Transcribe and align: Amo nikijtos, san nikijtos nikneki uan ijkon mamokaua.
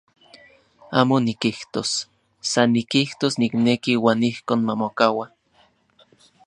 Amo 0.99 1.15
nikijtos, 1.25 1.89
san 2.51 2.69
nikijtos 2.75 3.33
nikneki 3.41 3.91
uan 4.03 4.21
ijkon 4.31 4.59
mamokaua. 4.67 5.25